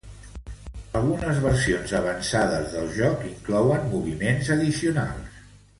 [0.99, 5.43] Algunes versions avançades del joc inclouen moviments addicionals.